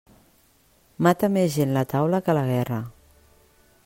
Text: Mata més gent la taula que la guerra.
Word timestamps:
Mata 1.07 1.29
més 1.35 1.51
gent 1.57 1.75
la 1.75 1.85
taula 1.93 2.23
que 2.29 2.37
la 2.39 2.47
guerra. 2.51 2.81